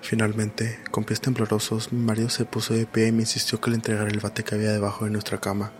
Finalmente, 0.00 0.80
con 0.90 1.04
pies 1.04 1.20
temblorosos, 1.20 1.92
mi 1.92 2.02
marido 2.02 2.30
se 2.30 2.46
puso 2.46 2.72
de 2.72 2.86
pie 2.86 3.08
y 3.08 3.12
me 3.12 3.24
insistió 3.24 3.60
que 3.60 3.68
le 3.68 3.76
entregara 3.76 4.08
el 4.08 4.20
bate 4.20 4.42
que 4.42 4.54
había 4.54 4.72
debajo 4.72 5.04
de 5.04 5.10
nuestra 5.10 5.38
cama. 5.38 5.72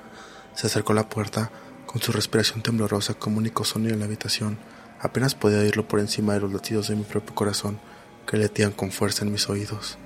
Se 0.54 0.66
acercó 0.66 0.92
a 0.92 0.96
la 0.96 1.08
puerta, 1.08 1.50
con 1.86 2.02
su 2.02 2.12
respiración 2.12 2.60
temblorosa 2.60 3.14
como 3.14 3.38
único 3.38 3.64
sonido 3.64 3.94
en 3.94 4.00
la 4.00 4.04
habitación. 4.04 4.58
Apenas 5.00 5.34
podía 5.34 5.60
oírlo 5.60 5.88
por 5.88 6.00
encima 6.00 6.34
de 6.34 6.40
los 6.40 6.52
latidos 6.52 6.88
de 6.88 6.96
mi 6.96 7.04
propio 7.04 7.34
corazón, 7.34 7.80
que 8.26 8.36
letían 8.36 8.72
con 8.72 8.90
fuerza 8.90 9.24
en 9.24 9.32
mis 9.32 9.48
oídos. 9.48 9.96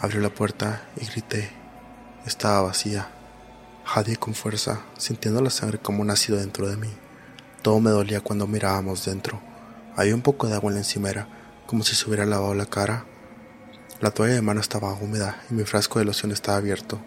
Abrió 0.00 0.20
la 0.20 0.34
puerta 0.34 0.88
y 1.00 1.06
grité. 1.06 1.52
Estaba 2.26 2.62
vacía. 2.62 3.10
Jadeé 3.84 4.16
con 4.16 4.34
fuerza, 4.34 4.80
sintiendo 4.96 5.42
la 5.42 5.50
sangre 5.50 5.78
como 5.78 6.00
un 6.02 6.10
ácido 6.10 6.38
dentro 6.38 6.68
de 6.68 6.76
mí. 6.76 6.88
Todo 7.62 7.80
me 7.80 7.90
dolía 7.90 8.20
cuando 8.20 8.46
mirábamos 8.46 9.04
dentro. 9.04 9.40
Había 9.94 10.14
un 10.14 10.22
poco 10.22 10.48
de 10.48 10.54
agua 10.54 10.70
en 10.70 10.74
la 10.74 10.80
encimera, 10.80 11.28
como 11.66 11.84
si 11.84 11.94
se 11.94 12.08
hubiera 12.08 12.26
lavado 12.26 12.54
la 12.54 12.66
cara. 12.66 13.04
La 14.00 14.10
toalla 14.10 14.34
de 14.34 14.42
mano 14.42 14.60
estaba 14.60 14.92
húmeda 14.94 15.42
y 15.50 15.54
mi 15.54 15.64
frasco 15.64 15.98
de 15.98 16.06
loción 16.06 16.32
estaba 16.32 16.58
abierto. 16.58 17.00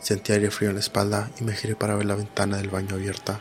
Sentí 0.00 0.32
aire 0.32 0.50
frío 0.50 0.70
en 0.70 0.76
la 0.76 0.80
espalda 0.80 1.30
y 1.40 1.44
me 1.44 1.54
giré 1.54 1.76
para 1.76 1.94
ver 1.94 2.06
la 2.06 2.16
ventana 2.16 2.56
del 2.56 2.70
baño 2.70 2.96
abierta. 2.96 3.40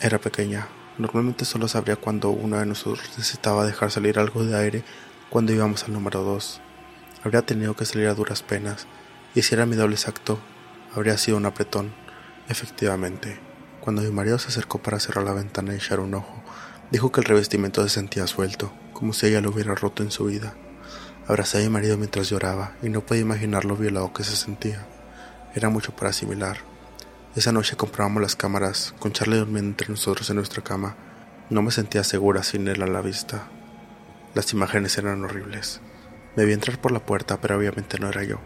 Era 0.00 0.18
pequeña. 0.18 0.68
Normalmente 0.98 1.44
solo 1.44 1.68
sabría 1.68 1.96
cuando 1.96 2.30
uno 2.30 2.58
de 2.58 2.66
nosotros 2.66 3.00
necesitaba 3.16 3.66
dejar 3.66 3.90
salir 3.90 4.18
algo 4.18 4.44
de 4.44 4.56
aire 4.56 4.84
cuando 5.30 5.52
íbamos 5.52 5.84
al 5.84 5.94
número 5.94 6.22
dos. 6.22 6.60
Habría 7.24 7.42
tenido 7.42 7.74
que 7.74 7.86
salir 7.86 8.08
a 8.08 8.14
duras 8.14 8.42
penas, 8.42 8.86
y 9.34 9.42
si 9.42 9.54
era 9.54 9.66
mi 9.66 9.76
doble 9.76 9.94
exacto, 9.94 10.38
habría 10.94 11.18
sido 11.18 11.36
un 11.36 11.46
apretón. 11.46 11.92
Efectivamente, 12.50 13.38
cuando 13.80 14.02
mi 14.02 14.10
marido 14.10 14.36
se 14.40 14.48
acercó 14.48 14.82
para 14.82 14.98
cerrar 14.98 15.24
la 15.24 15.32
ventana 15.32 15.72
y 15.72 15.76
echar 15.76 16.00
un 16.00 16.14
ojo, 16.14 16.42
dijo 16.90 17.12
que 17.12 17.20
el 17.20 17.26
revestimiento 17.26 17.80
se 17.84 17.90
sentía 17.90 18.26
suelto, 18.26 18.72
como 18.92 19.12
si 19.12 19.26
ella 19.26 19.40
lo 19.40 19.50
hubiera 19.50 19.76
roto 19.76 20.02
en 20.02 20.10
su 20.10 20.24
vida. 20.24 20.54
Abracé 21.28 21.58
a 21.58 21.60
mi 21.60 21.68
marido 21.68 21.96
mientras 21.96 22.28
lloraba 22.28 22.72
y 22.82 22.88
no 22.88 23.06
podía 23.06 23.22
imaginar 23.22 23.64
lo 23.64 23.76
violado 23.76 24.12
que 24.12 24.24
se 24.24 24.34
sentía. 24.34 24.84
Era 25.54 25.68
mucho 25.68 25.94
para 25.94 26.10
asimilar. 26.10 26.56
Esa 27.36 27.52
noche 27.52 27.76
compramos 27.76 28.20
las 28.20 28.34
cámaras, 28.34 28.96
con 28.98 29.12
Charlie 29.12 29.38
durmiendo 29.38 29.70
entre 29.70 29.88
nosotros 29.88 30.28
en 30.30 30.36
nuestra 30.36 30.64
cama. 30.64 30.96
No 31.50 31.62
me 31.62 31.70
sentía 31.70 32.02
segura 32.02 32.42
sin 32.42 32.66
él 32.66 32.82
a 32.82 32.88
la 32.88 33.00
vista. 33.00 33.44
Las 34.34 34.52
imágenes 34.52 34.98
eran 34.98 35.22
horribles. 35.22 35.80
Me 36.34 36.44
vi 36.46 36.52
entrar 36.52 36.80
por 36.80 36.90
la 36.90 37.06
puerta, 37.06 37.40
pero 37.40 37.56
obviamente 37.56 38.00
no 38.00 38.08
era 38.08 38.24
yo. 38.24 38.40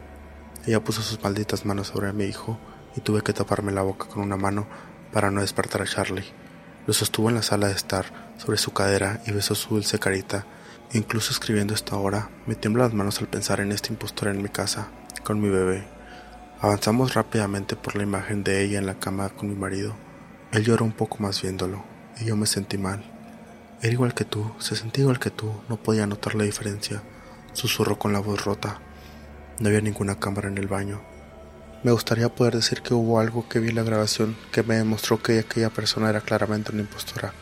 Ella 0.66 0.84
puso 0.84 1.00
sus 1.00 1.23
malditas 1.23 1.64
manos 1.64 1.87
sobre 1.87 2.12
mi 2.12 2.25
hijo 2.25 2.61
y 2.96 3.00
tuve 3.00 3.22
que 3.22 3.32
taparme 3.32 3.72
la 3.72 3.82
boca 3.82 4.06
con 4.06 4.22
una 4.22 4.36
mano 4.36 4.66
para 5.12 5.30
no 5.30 5.40
despertar 5.40 5.82
a 5.82 5.86
Charlie. 5.86 6.24
Lo 6.86 6.92
sostuvo 6.92 7.28
en 7.28 7.36
la 7.36 7.42
sala 7.42 7.68
de 7.68 7.74
estar, 7.74 8.34
sobre 8.36 8.58
su 8.58 8.72
cadera, 8.72 9.20
y 9.26 9.32
besó 9.32 9.54
su 9.54 9.74
dulce 9.74 9.98
carita. 9.98 10.44
Incluso 10.92 11.32
escribiendo 11.32 11.72
esto 11.72 11.96
ahora, 11.96 12.30
me 12.46 12.54
tiemblan 12.54 12.88
las 12.88 12.94
manos 12.94 13.20
al 13.20 13.28
pensar 13.28 13.60
en 13.60 13.72
este 13.72 13.92
impostor 13.92 14.28
en 14.28 14.42
mi 14.42 14.48
casa, 14.48 14.88
con 15.24 15.40
mi 15.40 15.48
bebé. 15.48 15.86
Avanzamos 16.60 17.14
rápidamente 17.14 17.76
por 17.76 17.96
la 17.96 18.02
imagen 18.02 18.44
de 18.44 18.62
ella 18.62 18.78
en 18.78 18.86
la 18.86 18.98
cama 18.98 19.30
con 19.30 19.48
mi 19.48 19.54
marido. 19.54 19.94
Él 20.52 20.64
lloró 20.64 20.84
un 20.84 20.92
poco 20.92 21.18
más 21.20 21.40
viéndolo, 21.42 21.84
y 22.20 22.26
yo 22.26 22.36
me 22.36 22.46
sentí 22.46 22.78
mal. 22.78 23.02
Era 23.80 23.92
igual 23.92 24.14
que 24.14 24.24
tú, 24.24 24.50
se 24.58 24.76
sentía 24.76 25.02
igual 25.02 25.18
que 25.18 25.30
tú, 25.30 25.52
no 25.68 25.76
podía 25.76 26.06
notar 26.06 26.34
la 26.34 26.44
diferencia. 26.44 27.02
Susurró 27.54 27.98
con 27.98 28.12
la 28.12 28.18
voz 28.18 28.44
rota. 28.44 28.80
No 29.58 29.68
había 29.68 29.80
ninguna 29.80 30.18
cámara 30.18 30.48
en 30.48 30.58
el 30.58 30.68
baño. 30.68 31.00
Me 31.84 31.92
gustaría 31.92 32.34
poder 32.34 32.54
decir 32.56 32.80
que 32.80 32.94
hubo 32.94 33.20
algo 33.20 33.46
que 33.46 33.60
vi 33.60 33.68
en 33.68 33.74
la 33.74 33.82
grabación 33.82 34.38
que 34.50 34.62
me 34.62 34.76
demostró 34.76 35.22
que 35.22 35.38
aquella 35.38 35.68
persona 35.68 36.08
era 36.08 36.22
claramente 36.22 36.72
una 36.72 36.80
impostora, 36.80 37.34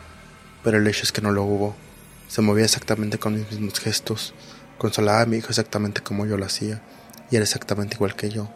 pero 0.65 0.77
el 0.77 0.85
hecho 0.85 1.03
es 1.03 1.13
que 1.13 1.21
no 1.21 1.31
lo 1.31 1.43
hubo. 1.43 1.77
Se 2.27 2.41
movía 2.41 2.65
exactamente 2.65 3.17
con 3.17 3.35
mis 3.35 3.49
mismos 3.49 3.79
gestos, 3.79 4.33
consolaba 4.77 5.21
a 5.21 5.25
mi 5.25 5.37
hijo 5.37 5.47
exactamente 5.47 6.01
como 6.01 6.25
yo 6.25 6.35
lo 6.35 6.43
hacía, 6.43 6.81
y 7.31 7.37
era 7.37 7.43
exactamente 7.43 7.95
igual 7.95 8.17
que 8.17 8.31
yo. 8.31 8.49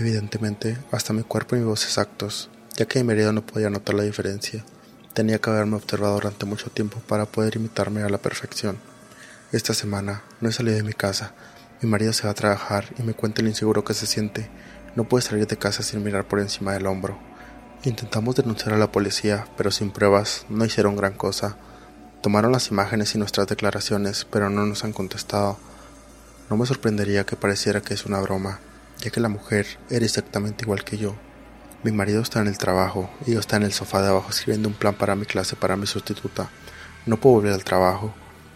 Evidentemente, 0.00 0.78
hasta 0.90 1.12
mi 1.12 1.22
cuerpo 1.22 1.54
y 1.54 1.60
mi 1.60 1.64
voz 1.64 1.84
exactos, 1.84 2.50
ya 2.74 2.86
que 2.86 2.98
mi 2.98 3.04
marido 3.04 3.32
no 3.32 3.46
podía 3.46 3.70
notar 3.70 3.94
la 3.94 4.02
diferencia. 4.02 4.64
Tenía 5.12 5.38
que 5.38 5.48
haberme 5.48 5.76
observado 5.76 6.14
durante 6.14 6.44
mucho 6.44 6.70
tiempo 6.70 6.98
para 7.06 7.26
poder 7.26 7.54
imitarme 7.54 8.02
a 8.02 8.08
la 8.08 8.18
perfección. 8.18 8.78
Esta 9.52 9.74
semana 9.74 10.24
no 10.40 10.48
he 10.48 10.52
salido 10.52 10.76
de 10.76 10.82
mi 10.82 10.92
casa. 10.92 11.34
Mi 11.80 11.88
marido 11.88 12.12
se 12.12 12.24
va 12.24 12.30
a 12.30 12.34
trabajar 12.34 12.86
y 12.98 13.04
me 13.04 13.14
cuenta 13.14 13.42
el 13.42 13.48
inseguro 13.48 13.84
que 13.84 13.94
se 13.94 14.06
siente. 14.06 14.50
No 14.96 15.04
puede 15.04 15.22
salir 15.22 15.46
de 15.48 15.56
casa 15.56 15.82
sin 15.82 16.04
mirar 16.04 16.28
por 16.28 16.38
encima 16.38 16.72
del 16.72 16.86
hombro. 16.86 17.18
Intentamos 17.82 18.36
denunciar 18.36 18.74
a 18.74 18.78
la 18.78 18.92
policía, 18.92 19.46
pero 19.56 19.72
sin 19.72 19.90
pruebas 19.90 20.46
no 20.48 20.64
hicieron 20.64 20.94
gran 20.96 21.14
cosa. 21.14 21.56
Tomaron 22.22 22.52
las 22.52 22.70
imágenes 22.70 23.14
y 23.14 23.18
nuestras 23.18 23.48
declaraciones, 23.48 24.24
pero 24.24 24.50
no 24.50 24.64
nos 24.66 24.84
han 24.84 24.92
contestado. 24.92 25.58
No 26.48 26.56
me 26.56 26.64
sorprendería 26.64 27.26
que 27.26 27.34
pareciera 27.34 27.80
que 27.80 27.94
es 27.94 28.06
una 28.06 28.20
broma, 28.20 28.60
ya 29.00 29.10
que 29.10 29.20
la 29.20 29.28
mujer 29.28 29.66
era 29.90 30.04
exactamente 30.04 30.64
igual 30.64 30.84
que 30.84 30.96
yo. 30.96 31.16
Mi 31.82 31.90
marido 31.90 32.22
está 32.22 32.40
en 32.40 32.46
el 32.46 32.56
trabajo 32.56 33.10
y 33.26 33.32
yo 33.32 33.40
está 33.40 33.56
en 33.56 33.64
el 33.64 33.72
sofá 33.72 34.00
de 34.00 34.08
abajo 34.08 34.30
escribiendo 34.30 34.68
un 34.68 34.74
plan 34.74 34.94
para 34.94 35.16
mi 35.16 35.26
clase 35.26 35.56
para 35.56 35.76
mi 35.76 35.86
sustituta. 35.86 36.50
No 37.04 37.18
puedo 37.18 37.34
volver 37.34 37.52
al 37.52 37.64
trabajo. 37.64 38.14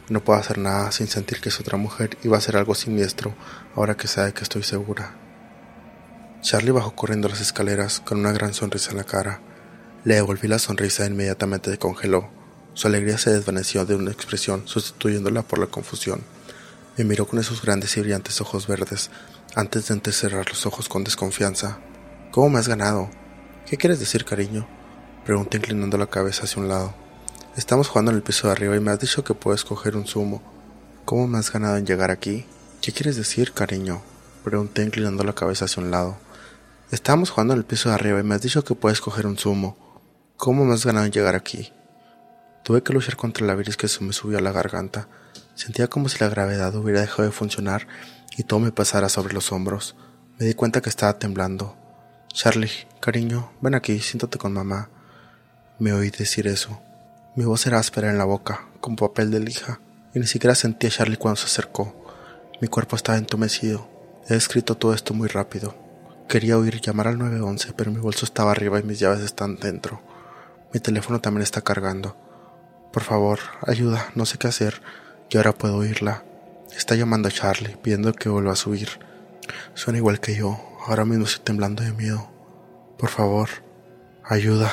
No 0.08 0.24
puedo 0.24 0.38
hacer 0.38 0.56
nada 0.56 0.90
sin 0.92 1.08
sentir 1.08 1.40
que 1.40 1.50
es 1.50 1.60
otra 1.60 1.76
mujer 1.76 2.16
y 2.22 2.28
va 2.28 2.36
a 2.36 2.38
hacer 2.38 2.56
algo 2.56 2.74
siniestro 2.74 3.34
ahora 3.74 3.96
que 3.96 4.06
sabe 4.06 4.32
que 4.32 4.44
estoy 4.44 4.62
segura. 4.62 5.27
Charlie 6.40 6.70
bajó 6.70 6.94
corriendo 6.94 7.28
las 7.28 7.40
escaleras 7.40 8.00
con 8.00 8.18
una 8.18 8.32
gran 8.32 8.54
sonrisa 8.54 8.92
en 8.92 8.98
la 8.98 9.04
cara. 9.04 9.40
Le 10.04 10.14
devolví 10.14 10.46
la 10.46 10.58
sonrisa 10.58 11.04
e 11.04 11.08
inmediatamente 11.08 11.70
se 11.70 11.78
congeló. 11.78 12.30
Su 12.74 12.86
alegría 12.86 13.18
se 13.18 13.30
desvaneció 13.30 13.84
de 13.84 13.96
una 13.96 14.12
expresión, 14.12 14.62
sustituyéndola 14.66 15.42
por 15.42 15.58
la 15.58 15.66
confusión. 15.66 16.22
Me 16.96 17.04
miró 17.04 17.26
con 17.26 17.40
esos 17.40 17.60
grandes 17.60 17.96
y 17.96 18.00
brillantes 18.00 18.40
ojos 18.40 18.68
verdes, 18.68 19.10
antes 19.56 19.88
de 19.88 19.94
entrecerrar 19.94 20.48
los 20.48 20.64
ojos 20.64 20.88
con 20.88 21.02
desconfianza. 21.02 21.80
¿Cómo 22.30 22.50
me 22.50 22.60
has 22.60 22.68
ganado? 22.68 23.10
¿Qué 23.66 23.76
quieres 23.76 23.98
decir, 23.98 24.24
cariño? 24.24 24.68
Pregunté 25.24 25.56
inclinando 25.56 25.98
la 25.98 26.06
cabeza 26.06 26.44
hacia 26.44 26.62
un 26.62 26.68
lado. 26.68 26.94
Estamos 27.56 27.88
jugando 27.88 28.12
en 28.12 28.18
el 28.18 28.22
piso 28.22 28.46
de 28.46 28.52
arriba 28.52 28.76
y 28.76 28.80
me 28.80 28.92
has 28.92 29.00
dicho 29.00 29.24
que 29.24 29.34
puedes 29.34 29.64
coger 29.64 29.96
un 29.96 30.06
zumo. 30.06 30.40
¿Cómo 31.04 31.26
me 31.26 31.38
has 31.38 31.52
ganado 31.52 31.76
en 31.76 31.84
llegar 31.84 32.12
aquí? 32.12 32.46
¿Qué 32.80 32.92
quieres 32.92 33.16
decir, 33.16 33.52
cariño? 33.52 34.00
Pregunté 34.44 34.84
inclinando 34.84 35.24
la 35.24 35.34
cabeza 35.34 35.64
hacia 35.64 35.82
un 35.82 35.90
lado. 35.90 36.16
Estamos 36.90 37.28
jugando 37.28 37.52
en 37.52 37.58
el 37.58 37.66
piso 37.66 37.90
de 37.90 37.96
arriba 37.96 38.18
y 38.18 38.22
me 38.22 38.34
has 38.34 38.40
dicho 38.40 38.64
que 38.64 38.74
puedes 38.74 39.02
coger 39.02 39.26
un 39.26 39.36
zumo. 39.36 39.76
¿Cómo 40.38 40.64
me 40.64 40.72
has 40.72 40.86
ganado 40.86 41.04
en 41.04 41.12
llegar 41.12 41.34
aquí? 41.34 41.70
Tuve 42.64 42.82
que 42.82 42.94
luchar 42.94 43.16
contra 43.16 43.46
la 43.46 43.54
virus 43.54 43.76
que 43.76 43.88
se 43.88 44.02
me 44.02 44.14
subió 44.14 44.38
a 44.38 44.40
la 44.40 44.52
garganta. 44.52 45.06
Sentía 45.54 45.88
como 45.88 46.08
si 46.08 46.18
la 46.18 46.30
gravedad 46.30 46.74
hubiera 46.76 47.02
dejado 47.02 47.24
de 47.24 47.30
funcionar 47.30 47.86
y 48.38 48.44
todo 48.44 48.60
me 48.60 48.72
pasara 48.72 49.10
sobre 49.10 49.34
los 49.34 49.52
hombros. 49.52 49.96
Me 50.38 50.46
di 50.46 50.54
cuenta 50.54 50.80
que 50.80 50.88
estaba 50.88 51.18
temblando. 51.18 51.76
Charlie, 52.28 52.70
cariño, 53.00 53.52
ven 53.60 53.74
aquí, 53.74 54.00
siéntate 54.00 54.38
con 54.38 54.54
mamá. 54.54 54.88
Me 55.78 55.92
oí 55.92 56.08
decir 56.08 56.46
eso. 56.46 56.80
Mi 57.36 57.44
voz 57.44 57.66
era 57.66 57.78
áspera 57.78 58.08
en 58.08 58.16
la 58.16 58.24
boca, 58.24 58.66
con 58.80 58.96
papel 58.96 59.30
de 59.30 59.40
lija, 59.40 59.80
y 60.14 60.20
ni 60.20 60.26
siquiera 60.26 60.54
sentí 60.54 60.86
a 60.86 60.90
Charlie 60.90 61.18
cuando 61.18 61.36
se 61.36 61.44
acercó. 61.44 61.94
Mi 62.62 62.68
cuerpo 62.68 62.96
estaba 62.96 63.18
entumecido. 63.18 63.86
He 64.26 64.36
escrito 64.36 64.74
todo 64.74 64.94
esto 64.94 65.12
muy 65.12 65.28
rápido. 65.28 65.87
Quería 66.28 66.58
oír 66.58 66.82
llamar 66.82 67.08
al 67.08 67.16
911, 67.16 67.72
pero 67.74 67.90
mi 67.90 68.00
bolso 68.00 68.26
estaba 68.26 68.50
arriba 68.50 68.78
y 68.78 68.82
mis 68.82 68.98
llaves 68.98 69.20
están 69.20 69.56
dentro. 69.56 70.02
Mi 70.74 70.78
teléfono 70.78 71.22
también 71.22 71.42
está 71.42 71.62
cargando. 71.62 72.18
Por 72.92 73.02
favor, 73.02 73.38
ayuda, 73.66 74.10
no 74.14 74.26
sé 74.26 74.36
qué 74.36 74.46
hacer. 74.46 74.82
Y 75.30 75.38
ahora 75.38 75.52
puedo 75.52 75.76
oírla. 75.76 76.24
Está 76.76 76.96
llamando 76.96 77.28
a 77.28 77.32
Charlie, 77.32 77.78
pidiendo 77.82 78.12
que 78.12 78.28
vuelva 78.28 78.52
a 78.52 78.56
subir. 78.56 78.90
Suena 79.72 79.96
igual 79.96 80.20
que 80.20 80.34
yo. 80.34 80.60
Ahora 80.86 81.06
mismo 81.06 81.24
estoy 81.24 81.44
temblando 81.44 81.82
de 81.82 81.92
miedo. 81.92 82.30
Por 82.98 83.08
favor, 83.08 83.48
ayuda. 84.22 84.70